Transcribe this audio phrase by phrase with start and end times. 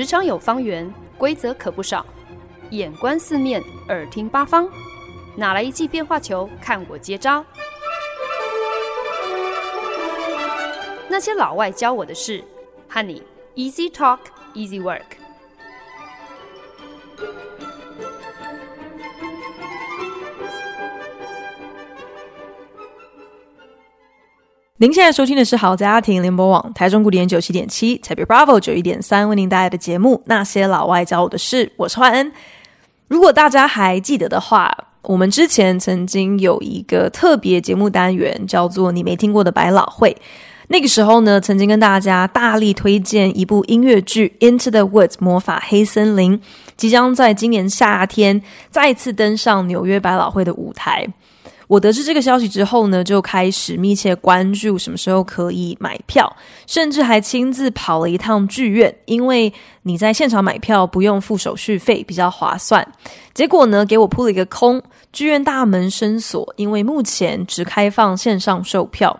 [0.00, 2.06] 职场有方圆，规则可不少。
[2.70, 4.66] 眼观四面，耳听八方，
[5.36, 6.48] 哪来一记变化球？
[6.58, 7.44] 看我接招！
[11.06, 12.42] 那些老外教我的事，
[12.88, 13.22] 和你
[13.54, 14.20] Easy Talk
[14.54, 15.19] Easy Work。
[24.82, 32.32] 您现在收听的是好家庭联播网台中古典九七点七，台北 Bravo 九一点三为您带来的节目《那些老外教我的事》，我是焕恩。
[33.06, 40.16] 如果大家还记得的话，我们之前曾经有一个特别节目单元，叫做“你没听过的百老汇”。
[40.68, 46.40] 那个时候呢，曾经跟大家大力推荐一部音乐剧《Into the Woods》魔法黑森林，
[46.78, 48.40] 即将在今年夏天
[48.70, 51.06] 再次登上纽约百老汇的舞台。
[51.70, 56.28] 我得知这个消息之后呢，就开始密切关注什么时候可以买票，
[56.66, 59.52] 甚至还亲自跑了一趟剧院，因为
[59.82, 62.84] 你在现场买票不用付手续费，比较划算。
[63.32, 64.82] 结果呢，给我扑了一个空，
[65.12, 69.16] 剧院大门深锁，因为目前只开放线上售票。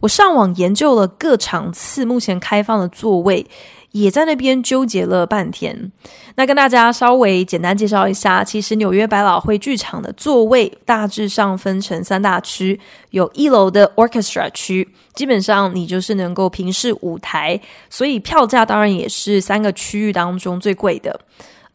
[0.00, 3.46] 我上网研究了各场次目前开放的座位。
[3.92, 5.92] 也在那边纠结了半天。
[6.34, 12.78] 那跟大家稍微简单介绍一下，其实纽约百老汇剧场的座位大致上分成三大区，
[13.10, 21.20] 有一楼的 Orchestra 区，基本上你就是能够平视舞台，所以票价当然也是三个区域当中最贵的。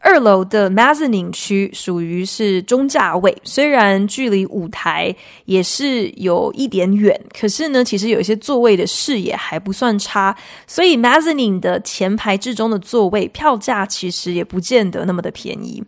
[0.00, 10.34] 二楼的 Mezzanine 区属于是中价位，虽然距离舞台也是有一点远，可是呢，其实有一些座位的视野还不算差，
[10.66, 15.82] 所以 Mezzanine 的前排至中的座位票价其实也不见得那么的便宜。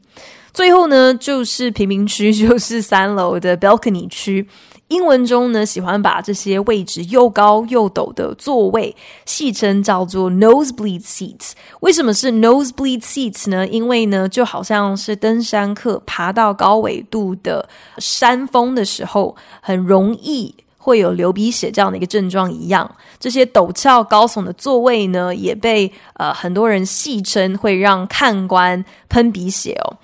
[0.52, 4.45] 最后呢，就是平民区，就是三楼的 Balcony 区。
[4.91, 11.52] 英文中呢，喜欢把这些位置又高又陡的座位戏称叫做 nosebleed seats。
[11.78, 13.66] 为什么是 nosebleed seats 呢？
[13.68, 17.68] 因为呢，就好像是登山客爬到高纬度的
[17.98, 22.90] 山峰的时候，很容易会有流鼻血这样的一个症状一样。
[23.20, 29.96] 这些陡峭高耸的座位呢，也被呃很多人戏称会让看官喷鼻血哦。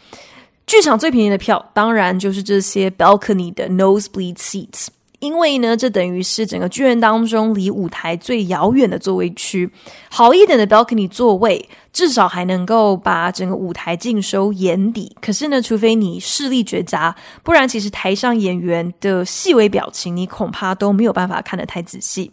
[0.66, 4.88] 剧场最便宜的票，当然就是这些 balcony 的 nosebleed seats，
[5.20, 9.70] 因为呢，这等于是整个剧院当中离舞台最遥远的座位区。
[10.10, 15.16] 好一点的 balcony 座位，至少还能够把整个舞台尽收眼底。
[15.20, 22.32] 可是呢，除非你视力绝佳，不然其实台上演员的细微表情，你恐怕都没有办法看得太仔细。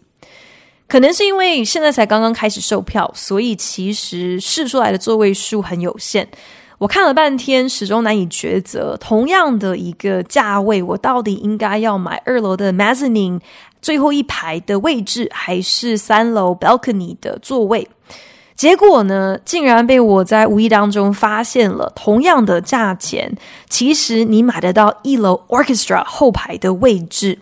[0.87, 6.27] 可能是因为现在才刚刚开始售票，所以其实试出来的座位数很有限。
[6.83, 8.97] 我看了半天，始终难以抉择。
[8.99, 13.39] 同样的一个价位，我到底应该要买二楼的 Mezzanine
[13.81, 17.87] 最后一排的位置，还是三楼 Balcony 的座位？
[18.53, 23.33] 结果呢，竟然被我在无意当中发现了，同样的价钱，
[23.69, 27.39] 其实你买得到一楼 Orchestra 后排的位置。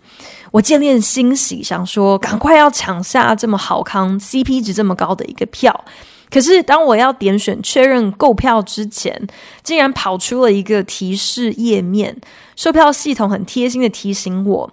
[0.51, 5.83] 我见猎欣喜，想说赶快要抢下这么好康、CP 值这么高的一个票。
[6.31, 9.27] 可是，当我要点选确认购票之前，
[9.61, 12.15] 竟然跑出了一个提示页面。
[12.55, 14.71] 售票系统很贴心的提醒我：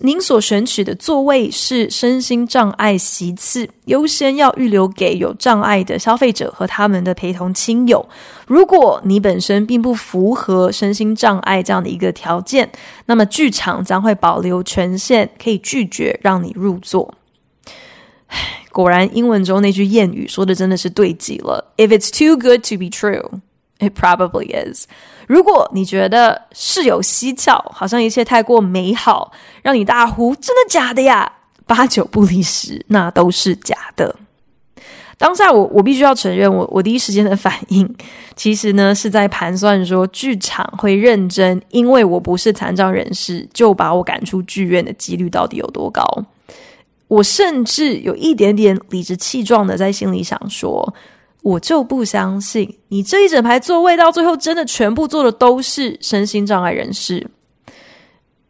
[0.00, 8.06] 您所选取的座位是身心障碍席次，优先要预留给有障碍的消费者和他们的陪同亲友。
[8.46, 12.70] 如果你本身并不符合身心障碍这样的一个条件，
[13.06, 17.14] 那么剧场将会保留权限，可以拒绝让你入座。
[18.72, 21.72] 果然，英文中那句谚语说的真的是对极了。
[21.76, 23.40] If it's too good to be true,
[23.78, 24.86] it probably is。
[25.26, 31.32] 如果你觉得事有蹊跷，好像一切太过美好，让你大呼“真的假的呀”，
[31.66, 34.16] 八九不离十，那都是假的。
[35.16, 37.92] 当下我我必须要承认我，我我第一时间的反应，
[38.36, 46.04] 其实呢是在盘算说，剧场会认真，因为我不是残障人士，就把我赶出剧院的几率到底有多高？
[47.08, 50.94] 我甚至有一点点理直气壮的在心里想说，
[51.42, 57.26] 我就不相信你这一整排座位到最后真的全部坐的都是身心障碍人士。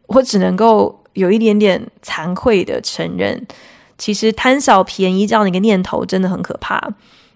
[0.09, 3.47] 我只能够有一点点惭愧的承认，
[3.97, 6.81] 其实贪小便宜这样的一个念头真的很可怕，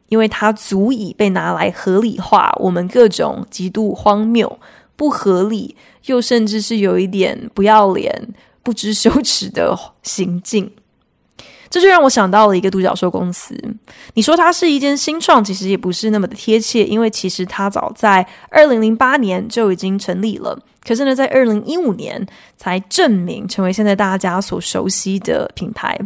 [0.09, 4.59] 因为它足以被拿来合理化我们各种极度荒谬、
[4.97, 5.77] 不合理，
[6.07, 8.29] 又甚至是有一点不要脸、
[8.63, 10.73] 不知羞耻的行径。
[11.73, 13.59] 这就让我想到了一个独角兽公司。
[14.13, 20.59] 你说它是一间新创，其实也不是那么的贴切，因为其实它早在二零零八年就已经成立了。
[20.85, 22.27] 可是呢，在二零一五年
[22.57, 25.97] 才证明成为现在大家所熟悉的品牌，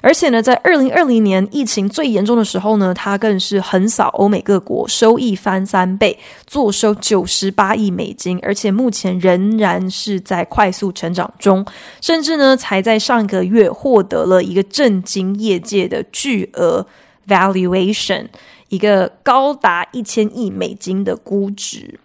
[0.00, 6.16] 而且呢，在二零二零年疫情最严重的时候呢，它更是横扫欧美各国，收益翻三倍，
[6.46, 11.66] 坐收九十八亿美金，而且目前仍然是在快速成长中，
[12.00, 16.86] 甚至呢，才在上个月获得了一个震惊业界的巨额
[17.26, 18.26] valuation，
[18.68, 21.98] 一个高达一千亿美金的估值。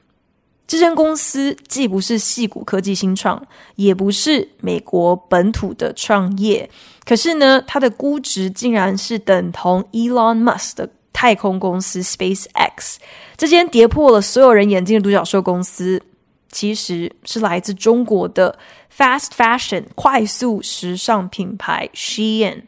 [0.67, 3.39] 这间公司既不是矽谷科技新创，
[3.75, 6.67] 也不是美国本土的创业，
[7.05, 12.95] 可是呢，它的估值竟然是等同 Elon Musk 的太空公司 SpaceX。
[13.37, 16.01] 这间跌破了所有人眼镜的独角兽公司，
[16.49, 18.57] 其实是来自中国的
[18.97, 22.63] Fast Fashion 快速时尚品牌 Shein。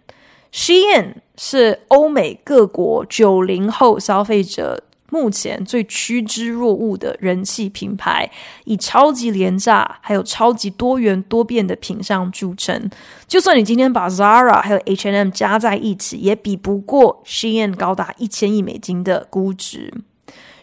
[0.53, 4.83] Shein 是欧美各国九零后消费者。
[5.09, 8.29] 目前最趋之若鹜的人气品牌，
[8.65, 12.89] 以超级廉价还有超级多元多变的品相著称。
[13.25, 19.93] 就算你今天把 Zara 还有 H&M 加在一起，也比不过 Shein 高达一千亿美金的估值。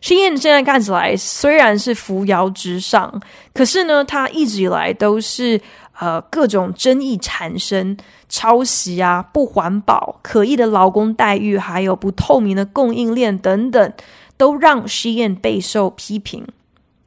[0.03, 3.23] Shein 现在看起来虽然是扶摇直上，
[3.55, 5.59] 可是呢，它一直以来都是
[5.99, 7.97] 呃各种争议产生，
[8.29, 13.93] 抄袭啊、不环保、可疑的劳工待遇，还有不透明的供应链等等。
[14.37, 16.47] 都让 Shein 备受批评，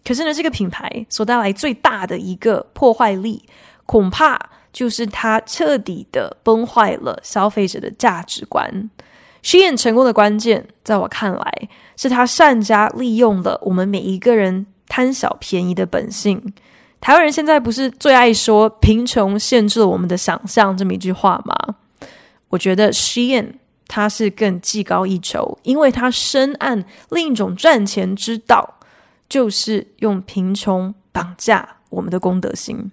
[0.05, 3.43] 可是呢，这个品牌所带来最大的一个破坏力，
[3.85, 4.39] 恐怕
[4.71, 8.89] 就是它彻底的崩坏了消费者的价值观。
[9.43, 16.53] Shein 成功的关键，在我看来，是它善加利用了我们每一个人贪小便宜的本性。
[16.99, 21.75] 台湾人现在不是最爱说“贫穷限制了我们的想象”这么一句话吗？
[22.49, 23.53] 我觉得 Shein。
[23.87, 28.75] 他是更技高一筹，因为他深谙另一种赚钱之道，
[29.29, 32.91] 就是用贫穷绑架我们的公德心。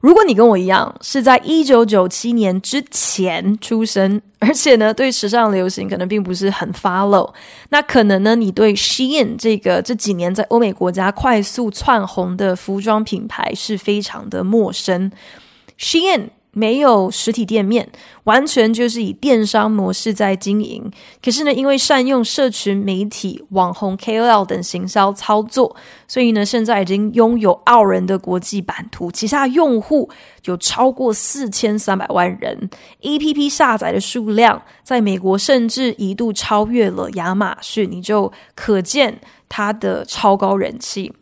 [0.00, 7.32] 如果你跟我一样是在一九九七年之前出生，而且呢，对时尚流行可能并不是很 follow，
[7.70, 15.10] 那可能呢，你对 Shein 这个这几年在欧美国家快速窜红的服装品牌是非常的陌生。
[15.78, 16.28] Shein
[16.58, 17.86] 没有实体店面，
[18.24, 20.90] 完全就是以电商模式在经营。
[21.22, 25.76] 可是呢，因为善用社群媒体、网红 KOL 等行销操作，
[26.08, 30.08] 所以呢，现在已经拥有傲人的国际版图，旗下用户
[30.46, 32.70] 有超过四千三百万人
[33.02, 41.12] ，APP 下载的数量在美国甚至一度超越了亚马逊，你就可见它的超高人气。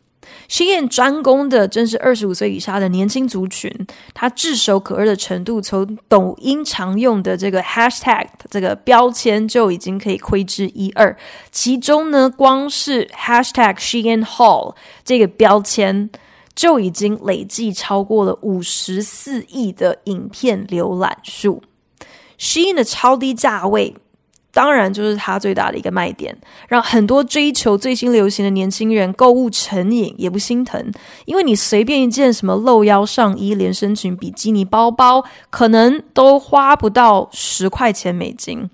[0.48, 3.70] Shein 专攻的正是二十五岁以下的年轻族群，
[4.12, 11.16] 它炙手可热的程度，从抖音常用的这个 hashtag 这个标签就已经可以窥知一二。
[11.50, 14.74] 其中呢，光是 hashtag Shein Hall
[15.04, 16.10] 这个标签
[16.54, 21.62] 就已经累计超过了五十四亿的影片浏览数。
[22.38, 23.96] Shein 的超低价位。
[24.54, 26.34] 当然，就是它最大的一个卖点，
[26.68, 30.92] 让很多追求最新流行的年轻人购物成瘾也不心疼，
[31.26, 38.70] 因为你随便一件什么露腰上衣、连身裙、比基尼包包，可能都花不到十块钱美金，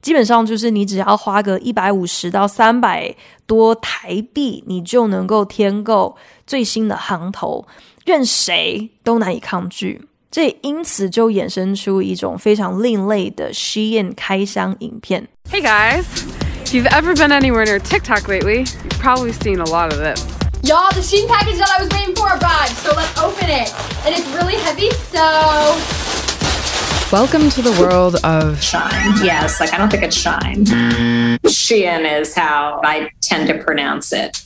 [0.00, 3.12] 基本上就是你只要花个一百五十到三百
[3.46, 7.66] 多台币，你就能够添购最新的行头，
[8.04, 10.06] 任谁都难以抗拒。
[10.31, 15.27] 这因此就衍生出一种非常另类的 Shein 开箱影片。
[15.51, 16.05] Hey guys,
[16.63, 20.23] if you've ever been anywhere near TikTok lately, you've probably seen a lot of this.
[20.63, 23.73] Y'all, the Shein package that I was waiting for arrived, so let's open it.
[24.05, 25.75] And it's really heavy, so...
[27.11, 29.17] Welcome to the world of shine.
[29.21, 30.63] Yes, like I don't think it's shine.
[31.43, 34.37] Shein is how I tend to pronounce it.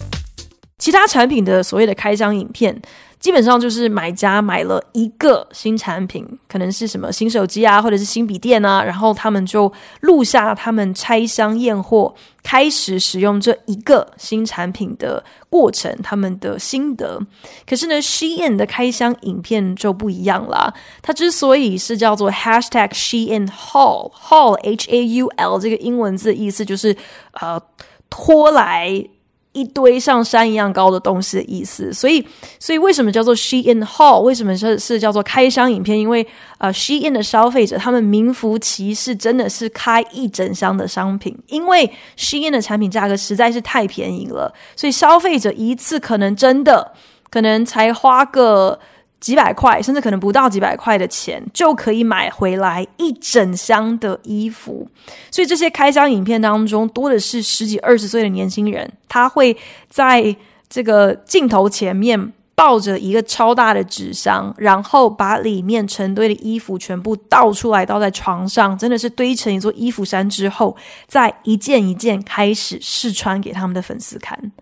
[0.80, 2.82] 其他产品的所谓的开箱影片。
[3.21, 17.21] 基本上就是买家买了一个新产品，可能是什么新手机啊，或者是新笔电啊，然后他们就录下他们拆箱验货、开始使用这一个新产品的过程，他们的心得。
[17.69, 20.73] 可是呢，Shein 的开箱影片就不一样啦。
[21.03, 26.97] 它之所以是叫做 Hashtag Shein Haul，Haul H A U L 这个英文字的意思就是
[27.33, 27.61] 呃
[28.09, 29.05] 拖来。
[29.53, 32.25] 一堆像山一样高的东西的意思，所以，
[32.59, 34.21] 所以为什么叫做 Shein Haul？
[34.21, 35.99] 为什么是是叫做开箱影片？
[35.99, 36.27] 因为
[36.59, 46.93] 呃，Shein 的消费者他们名副其实，真的是开一整箱的商品，因为 Shein 的产品价格实在是太便宜了，所以消费者一次可能真的
[47.31, 48.79] 可能才花个。
[49.21, 54.89] 几百块，甚至可能不到几百块的钱，就可以买回来一整箱的衣服。
[55.31, 59.57] 所以这些开箱影片当中，多的是十几二十岁的年轻人，他会
[59.89, 60.35] 在
[60.69, 74.53] 这个镜头前面抱着一个超大的纸箱，然后把里面成堆的衣服全部倒出来，倒在床上，真的是堆成一座衣服山之后，再一件一件开始试穿给他们的粉丝看。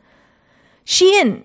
[0.84, 1.42] 谢恩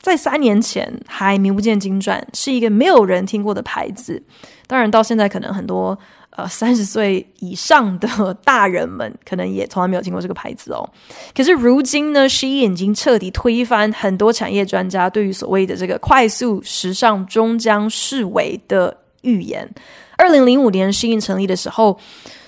[0.00, 4.22] 在三年前还名不见经传，是一个没有人听过的牌子。
[4.66, 5.98] 当然，到现在可能很多。
[6.36, 10.88] 呃，三十岁以上的大人们可能也从来没有听过这个牌子哦。
[11.34, 19.68] 可是如今呢，She 已经彻底推翻很多产业专家对于所谓的这个快速时尚终将式微的预言。
[20.16, 21.98] 二零零五年 She 成立的时候，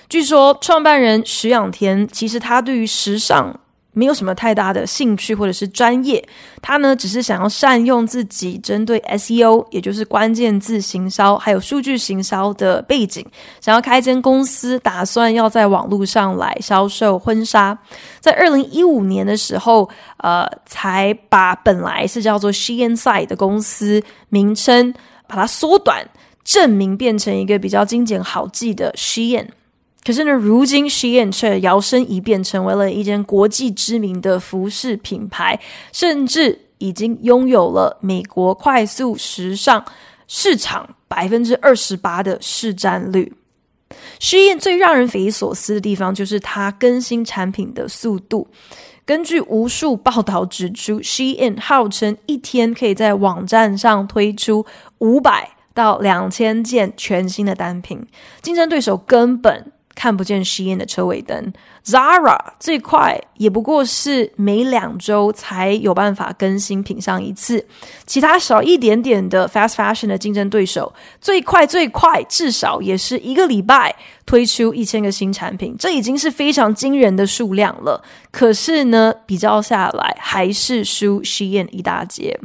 [0.07, 3.59] 据说创办人徐仰天其实他对于时尚。
[3.93, 6.23] 没有什么太大的兴趣或者是专业，
[6.61, 13.25] 他呢只是想要善用自己针对 SEO，也就是关键字行销，还有数据行销的背景，
[13.61, 17.77] 想要开一间公司，打算要在网络上来销售婚纱。
[18.19, 24.93] 在二零一五年的时候，呃，才把本来是叫做 SheInside 的公司名称
[25.27, 26.03] 把它缩短，
[26.43, 29.47] 正名变成一个比较精简好记的 Shein。
[30.03, 35.57] 可是呢，如今 Shein 却摇身一变成为了一间国际知名的服饰品牌，
[35.93, 39.85] 甚至已经拥有了美国快速时尚
[40.27, 43.33] 市场百分之二十八的市占率。
[44.19, 48.49] Shein 最让人匪夷所思的地方就是它更新产品的速度。
[49.05, 54.65] 根据无数报道指出，Shein 号称一天可以在网站上推出
[54.97, 58.05] 五百到两千件全新的单品，
[58.41, 59.71] 竞争对手根本。
[59.95, 61.53] 看不见 Shein 的车尾灯
[61.85, 67.65] ，Zara 最快也不过是每两周才有办法更新品项一次，
[68.05, 73.95] 其他少一点点的 Fast Fashion 的竞争对手，最快最快至少也是一个礼拜
[74.25, 78.03] 推出一千个新产品，这已经是非常惊人的数量了。
[78.31, 82.39] 可是呢，比较下来还是输 Shein 一大截。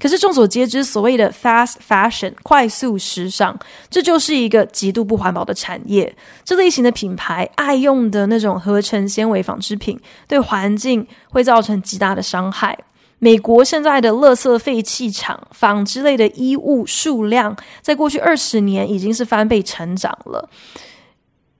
[0.00, 3.58] 可是众所皆知，所谓的 fast fashion 快速时尚，
[3.90, 6.14] 这就是一个极度不环保的产业。
[6.44, 12.78] 这类型的品牌爱用的那种合成纤维纺织品，对环境会造成极大的伤害。
[13.20, 20.48] 美国现在的垃圾废弃厂纺织类的衣物数量，在过去二十年已经是翻倍成长了。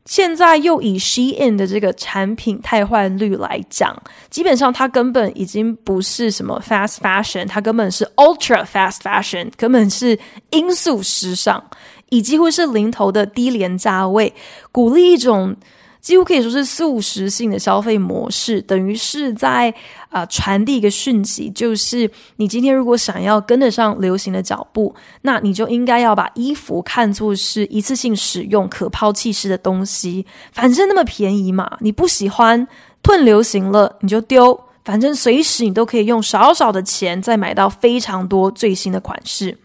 [0.09, 3.95] 现在又以 Shein 的这个产品汰换率来讲，
[4.31, 10.19] 基本上它根本已经不是什么 fast fashion，它根本是 ultra fast fashion，根本是
[10.51, 11.63] 音速时尚，
[12.09, 14.33] 以几乎是零头的低廉价位，
[14.73, 15.55] 鼓励一种。
[16.01, 19.73] 几乎可以说是速食性的消费模式，等于是在
[20.11, 32.67] 啊、传递一个讯息，就是你今天如果想要跟得上流行的脚步，那你就应该要把衣服看作是一次性使用、可抛弃式的东西，反正那么便宜嘛，你不喜欢，
[33.03, 39.59] 褪流行了你就丢，反正随时你都可以用少少的钱再买到非常多最新的款式。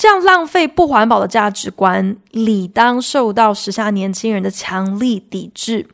[0.00, 5.86] 这样浪费不环保的价值观，理当受到时下年轻人的强力抵制。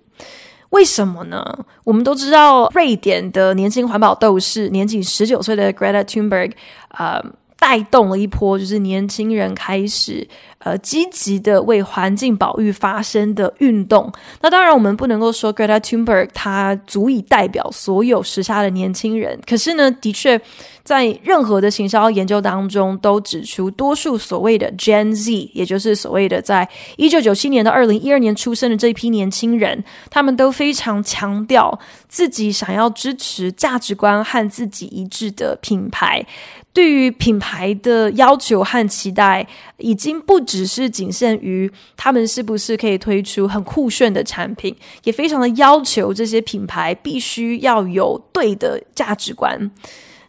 [0.71, 1.45] 为什么呢？
[1.83, 6.53] 我们都知道，瑞典的年轻环保斗士，年仅十九岁的 Greta Thunberg，
[6.91, 7.21] 呃，
[7.59, 10.27] 带动了一波，就是年轻人开始
[10.59, 14.13] 呃积极的为环境保育发声的运动。
[14.41, 19.41] 那当然，我们不能够说 Greta Thunberg 她足以代表所有时下的年轻人。
[19.47, 20.41] 可是呢，的确。
[20.87, 36.25] 在任何的行销研究当中，都指出，多数所谓的 Gen Z，也就是所谓的在一九九七年到二零一二年出生的这一批年轻人，他们都非常强调自己想要支持价值观和自己一致的品牌。
[36.76, 39.47] 对于品牌的要求和期待，
[39.78, 49.71] 已经不只是仅限于他们是不是可以推出很酷炫的产品，也非常的要求这些品牌必须要有对的价值观。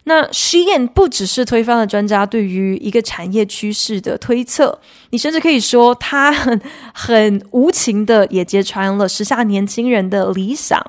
[0.04, 6.58] 那 Shein 不只是推翻了专家对于一个产业趋势的推测，你甚至可以说，他很
[6.94, 10.82] 很无情的也揭穿了时下年轻人的理想，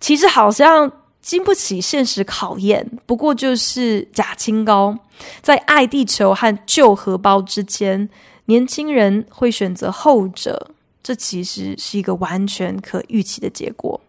[0.00, 0.92] 其实好像
[1.22, 4.98] 经不起现实考验，不过就是假清高，
[5.40, 8.10] 在爱地球和旧荷包之间，
[8.46, 14.00] 年轻人会选择后者，这其实是一个完全可预期的结果。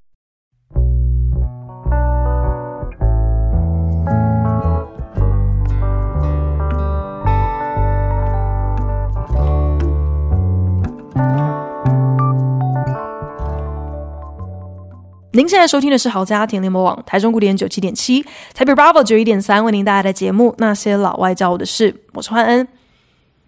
[15.35, 18.23] 您现在收听的是好家庭联播网台中古典九七点七，
[18.53, 22.67] 台北 Bravo 九一点三为您带来的节目《那些老外教我的事》，我是焕恩。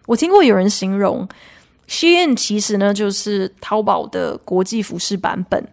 [0.08, 1.28] 我听过有人形容
[1.88, 5.64] ，Shein 其实呢就是淘宝的国际服饰版本，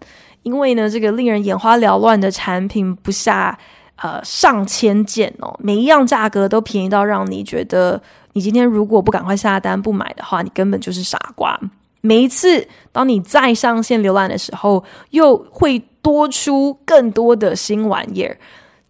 [0.43, 3.59] 因为呢这个令人眼花缭乱的产品不下
[3.97, 7.99] 呃上千件哦，每一样价格都便宜到让你觉得，
[8.35, 11.59] 你今天如果不赶快下单不买的话，你根本就是傻瓜。
[12.03, 18.37] 每一次当你再上线浏览的时候，又会多出更多的新玩意儿，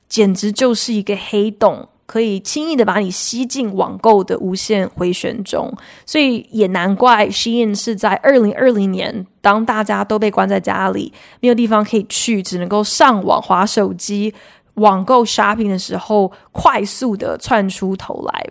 [0.09, 1.89] 简直就是一个黑洞。
[2.05, 5.73] 可以轻易的把你吸进网购的无限回旋中，
[6.05, 14.35] 所以也难怪 Shein 是在二零二零年，当大家都被关在家里，没有地方可以去，只能够上网、划手机、
[14.75, 18.47] 网购 shopping 的时候，快速的窜出头来。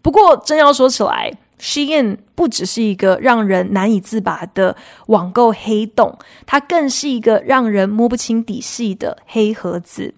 [0.00, 10.14] 不过，真要说起来，Shein 不只是一个让人难以自拔的网购黑洞，它更是一个让人摸不清底细的黑盒子。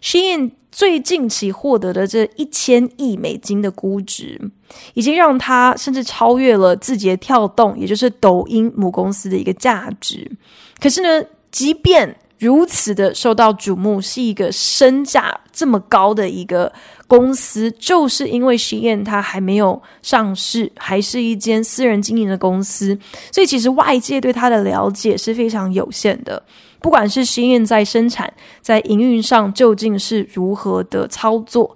[0.00, 4.40] Shein 最近期获得的这一千亿美金的估值，
[4.94, 10.30] 已经让它甚至超越了字节跳动，也就是抖音母公司的一个价值。
[10.80, 16.72] 可是呢，即便如此的受到瞩目，是一个身价这么高的一个
[17.08, 22.96] 公司，就是因为 Shein 它还没有上市，还是一间私人经营的公司，
[23.32, 26.40] 所以其实外界对它的了解是非常有限的。
[26.80, 31.74] 不管是新燕在生产、在营运上究竟是如何的操作，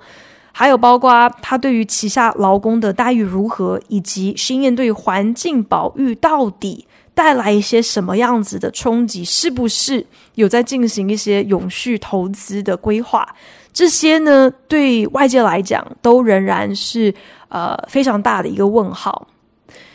[0.53, 13.27] 还有包括他对于旗下劳工的待遇如何，以及新燕对于环境保育到底带来一些什么样子的冲击，是不是有在进行一些永续投资的规划？
[13.73, 17.15] 这些呢，对外界来讲都仍然是
[17.49, 19.29] 呃非常大的一个问号。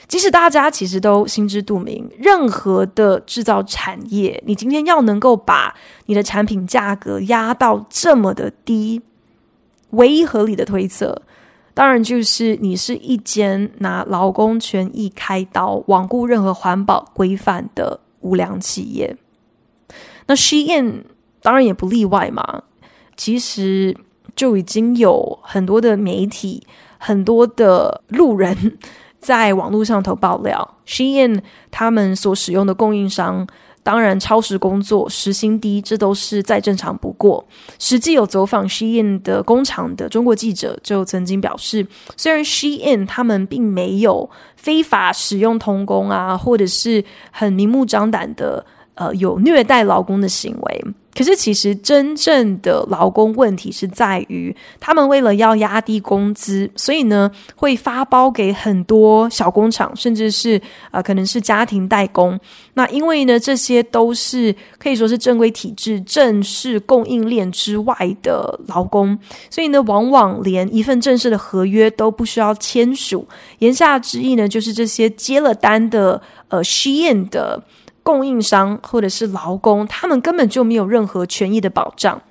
[0.08, 9.02] 即使大家其实都心知肚明，任何的制造产业，你今天要能够把你的产品价格压到这么的低，
[9.90, 11.22] 唯一合理的推测，
[11.78, 19.16] 当然就是你是一间拿劳工权益开刀、罔顾任何环保规范的无良企业。
[20.26, 21.04] 那 Shein
[21.40, 22.64] 当然也不例外嘛。
[23.16, 23.96] 其实
[24.36, 26.66] 就已经有很多的媒体、
[26.98, 28.80] 很多的路人。
[29.20, 33.46] 在网络上头爆料，Shein 他们所使用的供应商，
[33.88, 37.48] 当然超时工作、时薪低，这都是再正常不过。
[37.80, 50.86] 实际有走访 Shein 的工厂的中国记者就曾经表示，虽然 Shein 他们并没有非法使用童工啊，或者是很明目张胆的呃有虐待劳工的行为。
[51.18, 62.40] 可是，其实真正的劳工问题是在于，他们为了要压低工资，所以呢，会发包给很多小工厂，甚至是、呃，可能是家庭代工。
[62.76, 69.18] 那因为呢，这些都是可以说是正规体制、正式供应链之外的劳工，
[69.50, 73.28] 所以呢，往往连一份正式的合约都不需要签署。
[73.58, 77.64] 言下之意呢，就是这些接了单的呃失业的。
[78.08, 82.22] 供应商或者是劳工，他们根本就没有任何权益的保障。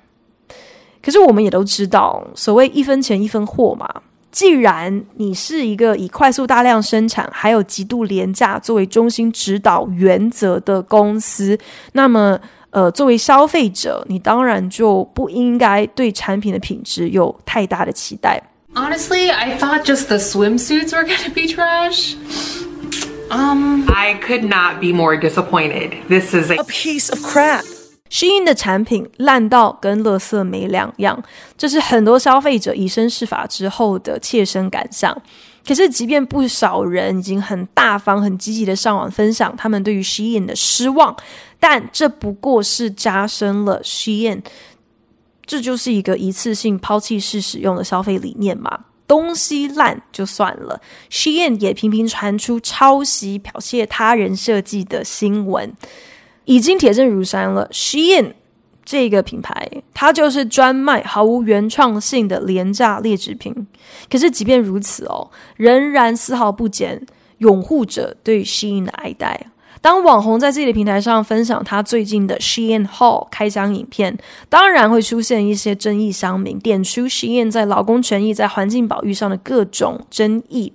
[1.03, 3.87] 可是我们也都知道，所谓一分钱一分货嘛。
[4.31, 11.55] 既然你是一个以快速大量生产，还有极度廉价作为中心指导原则的公司，
[11.91, 12.39] 那么
[12.71, 18.41] 呃，作为消费者，你当然就不应该对产品的品质有太大的期待。
[18.73, 22.15] Honestly, I thought just the swimsuits were gonna be trash.
[23.29, 25.97] Um, I could not be more disappointed.
[26.07, 27.65] This is a, a piece of crap.
[28.09, 31.21] Shein 的产品烂到跟垃圾没两样，
[31.57, 35.13] 这是很多消费者以身试法之后的切身感想。
[35.67, 41.13] 可是，即便不少人已经很大方、很积极的上网分享他们对于 Shein 的失望，
[41.59, 44.41] 但这不过是加深了 Shein，
[45.45, 48.85] 这就是一个一次性抛弃式使用的消费理念嘛。
[49.07, 55.73] 东西烂就算了，Shein 也频频传出抄袭、剽窃他人设计的新闻，
[56.45, 57.69] 已经铁证如山了。
[57.71, 58.33] Shein
[58.83, 63.67] 这个品牌，它就是专卖毫无原创性的廉价劣质品。
[64.09, 67.05] 可是，即便如此哦，仍然丝毫不减
[67.37, 69.51] 拥护者对 Shein 的爱戴。
[69.81, 74.17] 当网红在自己的平台上分享他最近的 Shein Haul 开箱影片，
[74.49, 80.73] 当然会出现一些争议乡民，点出 Shein 在劳工权益、在环境保育上的各种争议。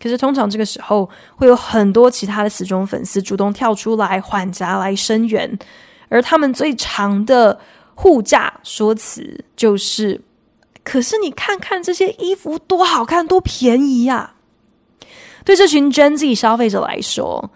[0.00, 5.58] 可是通常这个时候，会有很多其他的死忠粉丝主动跳出来缓颊来声援，
[6.08, 7.58] 而他们最长的
[7.94, 10.20] 护驾说辞就是
[10.84, 14.34] ：“可是你看看这些衣服多好看，多便宜呀！”
[15.44, 17.50] 对这群 Gen Z 消费者来说，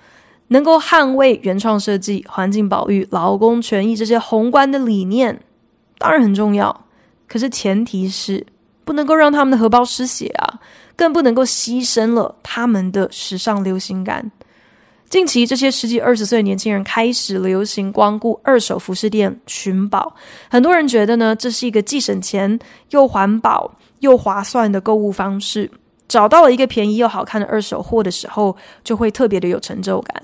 [0.48, 5.40] 能够捍卫原创设计、环境保育、劳工权益这些宏观的理念，
[5.98, 6.84] 当然很重要。
[7.26, 8.46] 可是前提是
[8.84, 10.60] 不能够让他们的荷包失血啊，
[10.96, 14.30] 更不能够牺牲了他们的时尚流行感。
[15.10, 20.14] 近期，这些十几二十岁的年轻人开始流行光顾二手服饰店寻宝。
[20.50, 22.58] 很多人觉得呢，这是一个既省钱
[22.90, 25.70] 又环保又划算的购物方式。
[26.08, 30.22] 找到了一个便宜又好看的二手货的时候，就会特别的有成就感。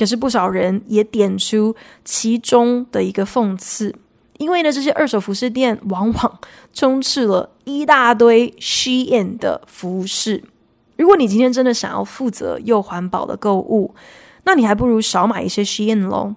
[0.00, 3.94] 可是不少人也点出其中的一个讽刺，
[4.38, 6.40] 因为呢，这些二手服饰店往往
[6.72, 10.42] 充斥了一大堆 Shein 的服饰。
[10.96, 13.94] 如果你今天真的想要负责又环保的购物，
[14.44, 16.34] 那你还不如少买一些 Shein 喽。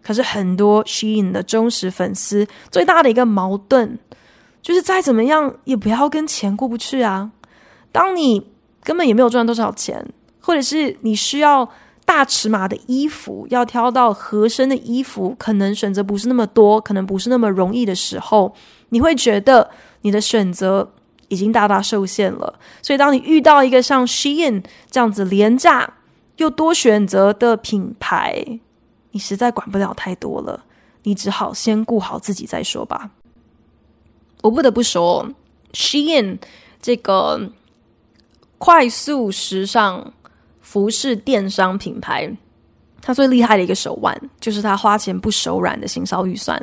[0.00, 3.98] 可是很多 Shein 的忠实粉丝最大的一个矛盾，
[4.62, 7.32] 就是再怎么样也不要跟钱过不去啊。
[7.90, 8.46] 当你
[8.84, 11.68] 根本也没有赚多少钱，或者是你需要
[12.12, 18.54] 大尺码的衣服，要挑到合身的衣服，可能选择不是那么多，可能不是那么容易的时候，
[18.90, 19.70] 你会觉得
[20.02, 20.92] 你的选择。
[21.28, 25.94] 已经大大受限了，所以当你遇到一个像 Shein 这样子廉价
[26.36, 28.44] 又多选择的品牌，
[29.12, 30.62] 你实在管不了太多了，
[31.04, 33.12] 你只好先顾好自己再说吧。
[34.42, 35.26] 我不得不说
[35.72, 36.36] ，Shein
[36.82, 37.48] 这个
[38.58, 40.12] 快速时尚
[40.72, 42.34] 服饰电商品牌，
[43.02, 46.58] 它最厉害的一个手腕，就是它花钱不手软的行销预算。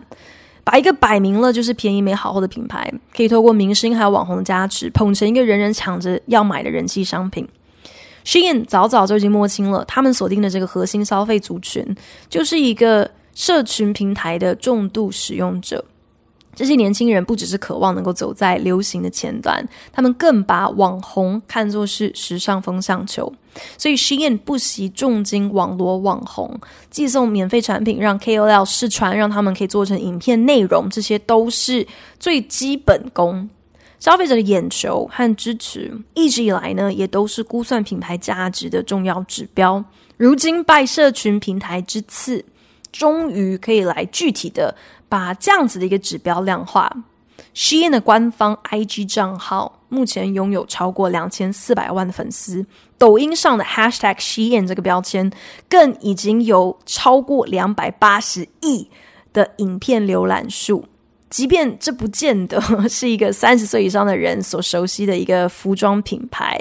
[0.64, 7.48] 把一个摆明了就是便宜没好货的品牌，可以透过明星还有网红的加持，捧成一个人人抢着要买的人气商品。
[8.26, 11.86] Shein 早早就已经摸清了，他们锁定的这个核心消费族群，
[12.30, 15.86] 就是一个社群平台的重度使用者。
[16.60, 23.32] 这些年轻人不只是渴望能够走在流行的前端，他们更把网红看作是时尚风向球。
[23.78, 31.88] 所以，Shein 不惜重金网罗网红，寄送免费产品，让 KOL 试穿，让他们可以做成影片内容，这些都是
[32.20, 33.50] 最基本功。
[33.98, 39.82] 消费者的眼球和支持，一直以来呢，也都是估算品牌价值的重要指标。
[40.18, 42.44] 如今拜社群平台之赐，
[42.92, 44.76] 终于可以来具体的。
[45.10, 46.90] 把这样子的一个指标量化
[47.54, 52.66] ，Shein 的官方 IG 账号目前拥有超过两千四百万的粉丝，
[52.98, 55.32] 抖音上的 Hashtag Shein 这个标签
[55.68, 58.88] 更已经有超过两百八十亿
[59.34, 60.86] 的影片浏览数。
[61.30, 66.60] 即便这不见得是一个三十岁以上的人所熟悉的一个服装品牌，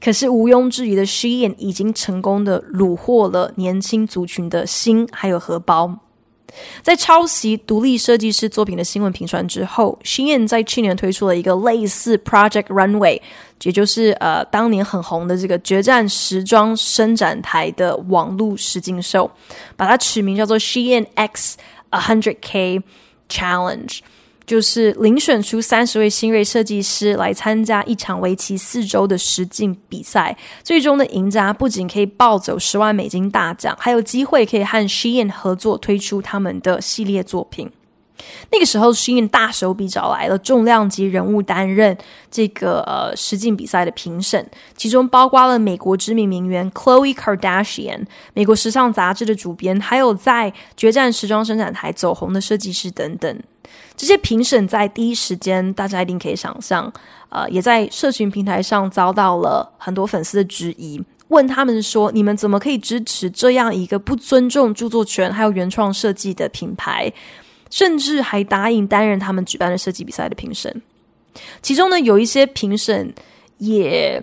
[0.00, 6.00] 可是毋庸置疑的，Shein 已经成功的虏获了年轻族群的心还有荷包。
[6.82, 13.20] 在抄袭独立设计师作品的新闻频传之后，Shein 在去年推出了一个类似 Project Runway，
[13.62, 19.30] 也就是呃当年很红的这个决战时装伸展台的网络实境秀，
[19.76, 21.56] 把它取名叫做 Shein X
[21.90, 22.82] 100K
[23.28, 23.98] Challenge。
[24.48, 30.34] 就是遴选出三十位新锐设计师来参加一场为期四周的实境比赛，
[30.64, 37.70] 最终的赢家不仅可以抱走十万美金大奖，还有机会可以和 Shein 合作推出他们的系列作品。
[38.50, 41.96] 那个时候，Shein 大手笔找来了重量级人物担任
[42.30, 53.38] 这个呃实境比赛的评审，其中包括了美国知名名媛 Khloe Kardashian、美国时尚杂志的主编，还有在决战时装伸展台走红的设计师等等。
[53.98, 56.90] 这些评审在第一时间，大家一定可以想象，
[57.28, 67.12] 呃，也在社群平台上遭到了很多粉丝的质疑，问他们说：“你们怎么可以支持这样一个不尊重著作权还有原创设计的品牌？”
[67.70, 70.80] 甚至还答应担任他们举办的设计比赛的评审。
[71.60, 73.12] 其中呢，有一些评审
[73.58, 74.22] 也。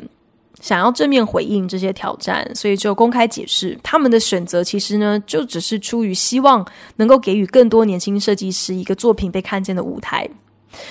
[0.61, 4.63] 想要正面回应这些挑战，所以就公开解释他们的选择。
[4.63, 6.65] 其实呢，就只是出于希望
[6.95, 10.27] 能够给予更多年轻设计师一个作品被看见的舞台。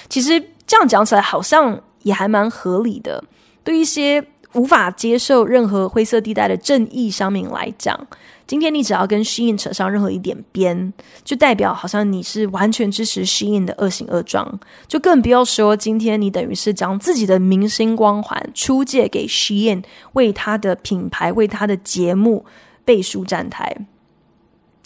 [0.09, 3.23] 其实这样讲起来，好像也还蛮合理的。
[3.63, 7.99] 对一些无法接受任何灰色地带的正义商民来讲。
[8.47, 10.93] 今天你只要跟 Shein 扯上任何一点边，
[11.25, 22.45] 就代表好像你是完全支持 Shein 的恶行恶状，就更不要说今天你等于是将自己的明星光环出借给 Shein，为他的品牌、为他的节目
[22.85, 23.75] 背书站台。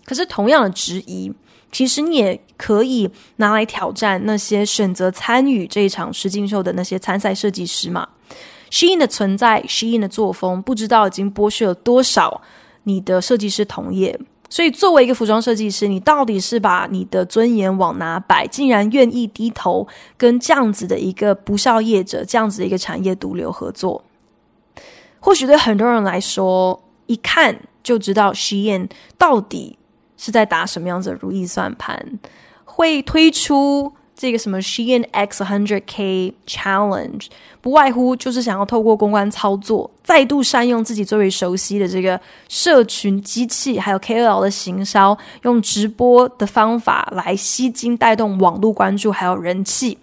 [0.05, 1.33] 可是同样的质疑，
[1.73, 8.09] 其实你也可以拿来挑战那些选择参与这一场实境秀的那些参赛设计师嘛
[8.71, 12.41] ？Shein 的存在，Shein 的作风，不知道已经剥削了多少。
[12.89, 18.47] 你的设计师同业，所以作为一个服装设计师，你到底是把你的尊严往哪摆？
[18.47, 24.03] 竟然愿意低头跟这样子的一个不肖业者，这样子的一个产业毒瘤合作？
[25.21, 29.79] 或许对很多人来说，一看就知道 Shein 到底
[30.17, 32.19] 是在打什么样子的如意算盘，
[32.65, 37.27] 会推出这个什么 Shein X 100K Challenge，
[37.61, 49.97] 不外乎就是想要透过公关操作，再度善用自己最为熟悉的这个社群机器，还有 KOL 的行销，用直播的方法来吸金，带动网络关注，还有人气。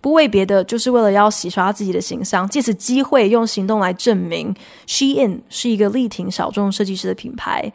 [0.00, 7.70] 不为别的，就是为了要洗刷自己的形象，借此机会用行动来证明 Shein 是一个力挺小众设计师的品牌。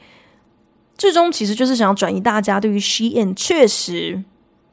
[0.98, 4.24] 最终其实就是想要转移大家对于 Shein 确实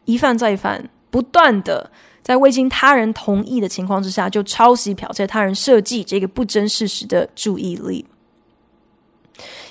[0.06, 0.88] 一犯再犯。
[1.14, 1.88] 不断的
[2.22, 8.04] 在未经他人同意的情况之下，就抄袭剽窃他人设计这个不争事实的注意力。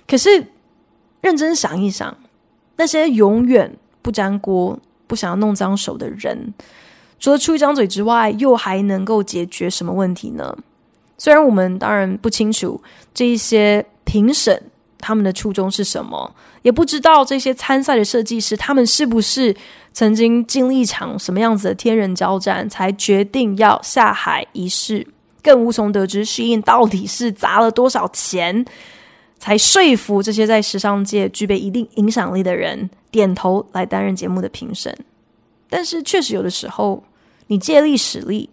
[0.08, 0.48] 可是
[1.20, 2.18] 认真想一想，
[2.78, 6.54] 那些永远不沾锅、不想要弄脏手的人，
[7.20, 10.58] 除了出一张嘴之外，又还能够解决什么问题呢？
[11.18, 12.82] 虽然我们当然不清楚
[13.14, 14.64] 这一些评审
[15.04, 19.54] 他们的初衷是什么，也不知道这些参赛的设计师他们是不是。
[19.96, 25.06] 曾经经历一场什么样子的天人交战，才决定要下海一试？
[25.44, 28.66] 更无从得知 Shein 到底是砸了多少钱，
[29.38, 34.98] 才说服这些在时尚界具备一定影响力的人点头来担任节目的评审。
[35.70, 37.04] 但是，确实有的时候，
[37.46, 38.50] 你借力使力，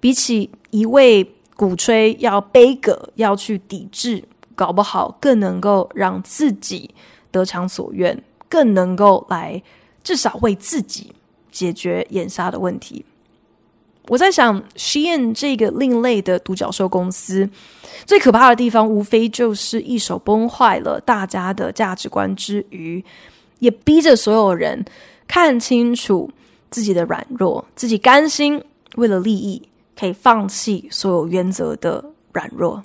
[0.00, 4.24] 比起一味鼓吹要杯葛、要去抵制，
[4.60, 6.94] 搞不好更能够让自己
[7.30, 9.62] 得偿所愿，更能够来。
[10.02, 11.12] 至少为自己
[11.50, 13.04] 解决眼下的问题。
[14.08, 17.48] 我在想，Shein 这个另类的独角兽公司，
[18.06, 23.04] 最可怕的地方，无非就是一手崩坏了大家的价值观之余，
[23.58, 24.84] 也逼着所有人
[25.28, 26.30] 看清楚
[26.70, 28.62] 自己的软弱，自己甘心
[28.96, 29.60] 为了利益
[29.98, 32.82] 可以放弃所有原则的软弱。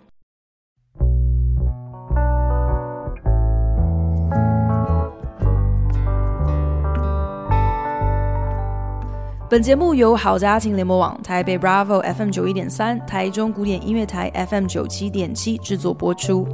[9.55, 16.45] 本节目由好家庭联播网、台北 Bravo FM 九一点三、台中古典音乐台 FM 九七点七制作播出。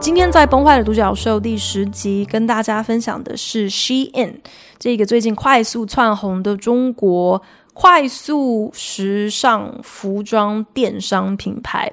[0.00, 4.36] 今天在《崩坏的独角兽》第十集，跟大家分享的是 Shein
[4.78, 7.42] 这个最近快速窜红的中国
[7.74, 11.92] 快速时尚服装电商品牌。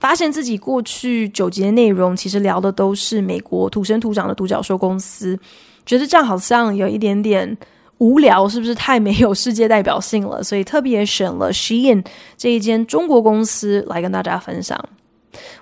[0.00, 5.38] 发现自己过去九集的内容，其实聊的都是美国土生土长的独角兽公司，
[5.84, 7.56] 觉得这样好像有一点点
[7.98, 10.42] 无聊，是不是太没有世界代表性了？
[10.42, 12.02] 所以特别选了 Shein
[12.38, 14.82] 这一间中国公司来跟大家分享。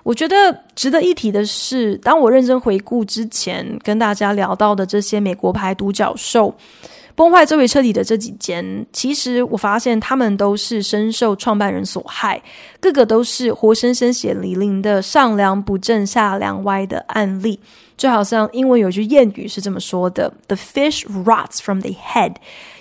[0.03, 6.55] 我觉得值得一提的是，当我认真回顾之前跟大家聊到的这些美国牌独角兽。
[7.19, 12.41] 崩坏最为彻底的这几间，其实我发现他们都是深受创办人所害，
[12.79, 17.59] 个个都是活生生血淋淋的上梁不正下梁歪的案例。
[17.97, 22.35] 就好像英文有句谚语是这么说的：“The fish rots from the head”，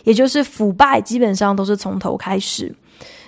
[0.04, 2.72] 也就是腐败基本上都是从头开始。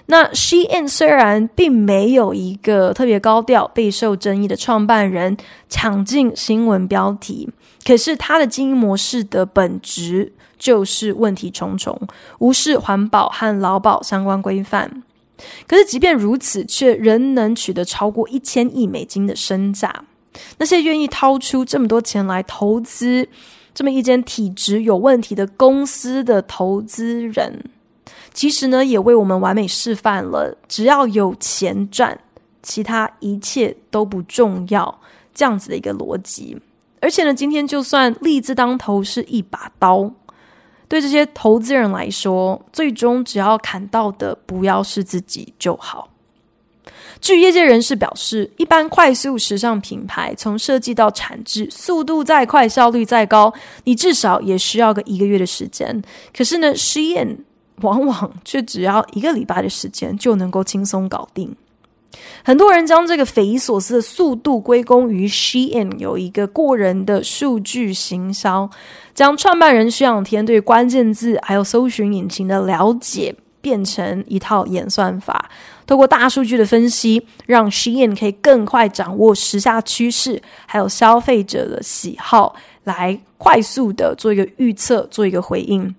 [0.07, 5.37] 那 Shein 虽然并没有一个特别高调、备受争议的创办人
[5.69, 7.51] 抢进新闻标题，
[7.85, 10.33] 可是他的经营模式的本质。
[10.61, 12.01] 就是问题重重，
[12.39, 15.03] 无视环保和劳保相关规范。
[15.67, 20.05] 可是，即便如此，却仍能取得超过一千亿美金的身价。
[20.59, 23.27] 那些愿意掏出这么多钱来投资
[23.75, 27.65] 这么一间体质有问题的公司的投资人，
[28.35, 32.21] 其实呢，也为我们完美示范了：只要有钱赚，
[32.63, 35.01] 其他一切都不重要。
[35.33, 36.57] 这样子的一个逻辑。
[37.01, 40.13] 而且呢，今天就算利字当头是一把刀。
[40.91, 46.09] 对这些投资人来说，最终只要砍到的不要是自己就好。
[47.21, 56.03] 据业界人士表示，一般快速时尚品牌从设计到产制，速度再快，效率再高，你至少也需要个一个月的时间。
[56.37, 57.37] 可是呢，Shein
[57.83, 61.55] 往往却只要一个礼拜的时间就能够轻松搞定。
[62.45, 68.69] 很多人将这个匪夷所思的速度归功于 Shein 有一个过人的数据行销，
[69.15, 75.51] 将创办人徐仰天对关键字还有搜寻引擎的了解变成一套演算法，
[75.87, 85.95] 透过大数据的分析，让 Shein 可以更快掌握时下趋势，还有消费者的喜好，来快速的做一个预测，做一个回应。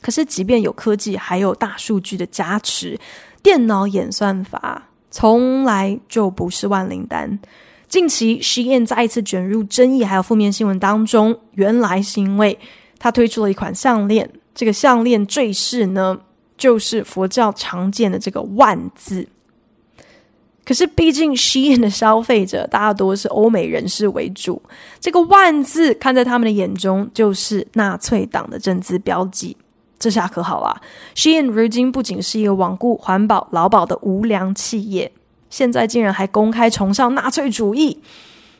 [0.00, 2.98] 可是，即便有科技，还有大数据的加持，
[3.42, 4.88] 电脑演算法。
[5.14, 7.38] 从来就不是万灵丹。
[7.86, 12.58] 近期，Shein 再一次卷入争议还有负面新闻当中，原来是因为
[12.98, 14.28] 他推出了一款项链。
[14.56, 16.18] 这个项链坠饰呢，
[16.58, 19.28] 就是佛教常见的这个万字。
[20.64, 24.60] 可是毕竟 Shein 的消费者大多是欧美人士为主，
[24.98, 29.56] 这个万字看在他们的眼中就是纳粹党的政治标记。
[29.98, 30.80] 这下可好啦
[31.14, 35.12] ，Shein 如今不仅是一个罔顾环保劳保的无良企业，
[35.48, 38.00] 现在竟然还公开崇尚纳粹主义。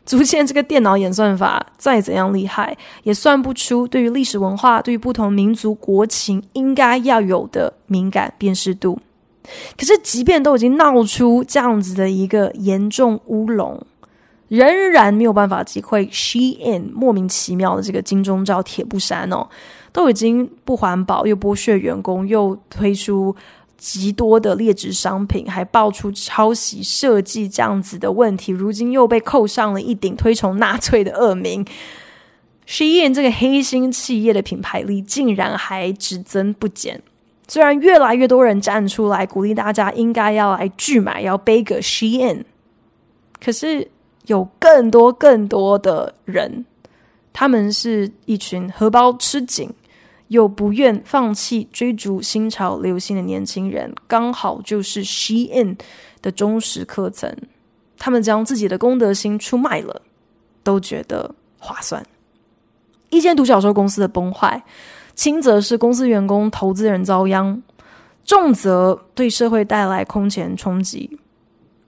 [0.07, 9.01] 足见这个电脑演算法再怎样厉害，也算不出对于历史文化、对于不同民族国情应该要有的敏感辨识度。
[9.79, 13.83] 可是，即便都已经闹出这样子的一个严重乌龙，
[14.49, 19.49] 仍然没有办法击溃 Shein 莫名其妙的这个金钟罩铁布衫哦。
[19.93, 23.37] 都已经不环保，又剥削员工，又推出
[23.79, 31.65] 极多的劣质商品，还爆出抄袭设计这样子的问题，如今又被扣上了一顶推崇纳粹的恶名。
[32.67, 37.01] Shein 这个黑心企业的品牌力竟然还只增不减。
[37.47, 42.43] 虽然越来越多人站出来鼓励大家应该要来拒买，要背个 Shein，
[43.41, 43.89] 可是
[44.27, 46.65] 有更多更多的人，
[47.33, 49.71] 他们是一群荷包吃紧。
[50.29, 55.77] 又不愿放弃追逐新潮流行的年轻人，刚好就是 Shein
[56.23, 57.33] 的忠实客层。
[57.99, 60.01] 他们将自己的公德心出卖了，
[60.63, 62.05] 都觉得划算。
[63.11, 64.65] 一间独角兽公司的崩坏，
[65.15, 67.63] 轻则是公司员工、投资人遭殃，
[68.25, 71.19] 重则对社会带来空前冲击。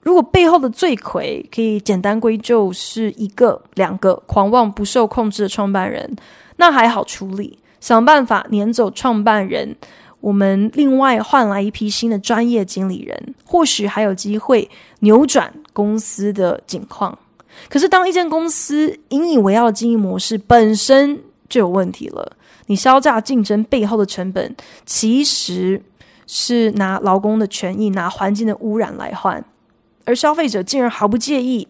[0.06, 6.08] 如果背后的罪魁可以简单归咎是一个、两个狂妄不受控制的创办人，
[6.58, 7.58] 那还好处理。
[7.80, 9.74] 想办法撵走创办人，
[10.20, 17.18] 我们另外换来一批新的专业经理人，或许还有机会扭转公司的境况。
[17.68, 25.82] 可是，当一间公司引以为傲的经营模式本身就有问题了，你削价竞争背后的成本，其实
[26.28, 29.44] 是拿劳工的权益、拿环境的污染来换，
[30.06, 31.68] 而消费者竟然毫不介意。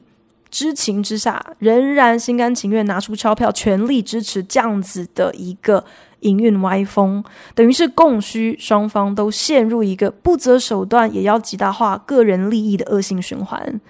[0.49, 5.85] 知情之下，仍然心甘情愿拿出钞票，全力支持这样子的一个
[6.20, 7.22] 营运歪风，
[7.55, 13.81] 等于是供需双方都陷入一个不择手段也要极大化个人利益的恶性循环。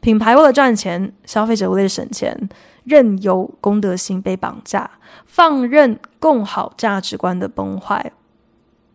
[0.00, 2.48] 品牌为了赚钱，消费者为了省钱，
[2.82, 4.90] 任由公德心被绑架，
[5.24, 8.12] 放任共好价值观的崩坏，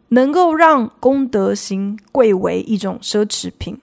[0.09, 3.79] 能够让公德心贵为一种奢侈品。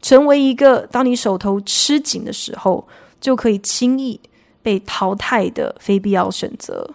[0.00, 2.86] 成为一个当你手头吃紧的时候，
[3.20, 4.18] 就可以轻易
[4.62, 6.88] 被淘汰的非必要选择，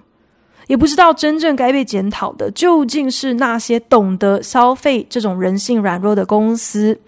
[0.67, 6.99] 也不知道真正该被检讨的究竟是那些懂得消费这种人性软弱的公司，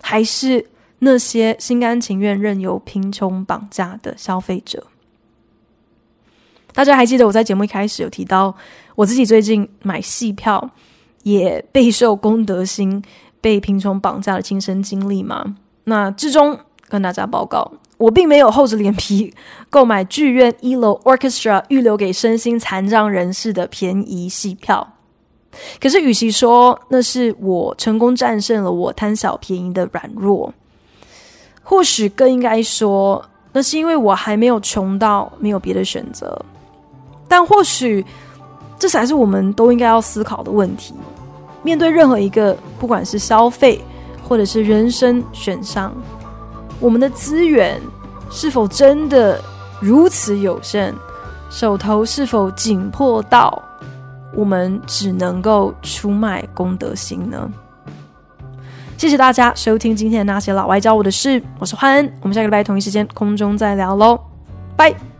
[0.00, 0.64] 还是
[1.00, 4.86] 那些心甘情愿任由贫穷绑架的消费者。
[6.72, 8.54] 大家还记得我在节目一开始有提到，
[8.94, 10.70] 我自己最近买戏票
[11.24, 13.02] 也备受公德心。
[13.42, 15.56] 被贫穷绑架的亲身经历吗？
[15.84, 19.34] 那之中跟大家报告，我并没有厚着脸皮
[19.68, 24.94] 购买剧院一楼 Orchestra 预留给身心残障人士的便宜戏票。
[25.78, 30.54] 可是，与其说那是我成功战胜了我贪小便宜的软弱，
[31.62, 36.40] 或许更应该说，那是因为我还没有穷到没有别的选择。
[37.28, 38.02] 但或许，
[38.78, 40.94] 这才是我们都应该要思考的问题。
[41.62, 43.80] 面对任何一个，不管是消费
[44.28, 45.94] 或者是人生选项，
[46.80, 47.80] 我们的资源
[48.28, 49.40] 是否真的
[49.80, 50.92] 如此有限？
[51.48, 53.62] 手头是否紧迫到
[54.34, 57.48] 我们只能够出卖公德心呢？
[58.96, 64.18] 谢谢大家收听今天的那些老外教我的事，我是欢恩，我们下个礼拜同一时间空中再聊喽，
[64.76, 65.11] 拜。